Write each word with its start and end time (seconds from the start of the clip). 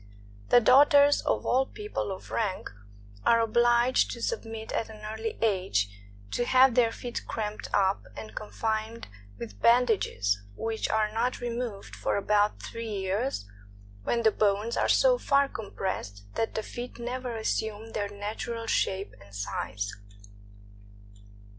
The 0.49 0.59
daughters 0.59 1.21
of 1.21 1.45
all 1.45 1.67
people 1.67 2.11
of 2.11 2.31
rank 2.31 2.71
are 3.23 3.39
obliged 3.39 4.09
to 4.09 4.21
submit 4.23 4.71
at 4.71 4.89
an 4.89 5.01
early 5.05 5.37
age 5.43 5.95
to 6.31 6.43
have 6.43 6.73
their 6.73 6.91
feet 6.91 7.27
cramped 7.27 7.67
up 7.71 8.05
and 8.17 8.33
confined 8.33 9.07
with 9.37 9.61
bandages, 9.61 10.41
which 10.55 10.89
are 10.89 11.13
not 11.13 11.39
removed 11.39 11.95
for 11.95 12.17
about 12.17 12.63
three 12.63 12.89
years, 12.89 13.47
when 14.03 14.23
the 14.23 14.31
bones 14.31 14.75
are 14.75 14.89
so 14.89 15.19
far 15.19 15.47
compressed 15.47 16.23
that 16.33 16.55
the 16.55 16.63
feet 16.63 16.97
never 16.97 17.35
assume 17.35 17.91
their 17.91 18.09
natural 18.09 18.65
shape 18.65 19.13
and 19.23 19.35
size. 19.35 19.93